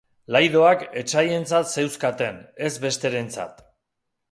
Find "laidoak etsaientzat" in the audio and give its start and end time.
0.35-1.69